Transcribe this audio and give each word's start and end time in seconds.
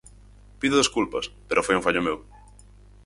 Pido 0.59 0.75
desculpas, 0.81 1.25
pero 1.47 1.65
foi 1.65 1.75
un 1.77 1.85
fallo 1.85 2.05
meu. 2.07 2.17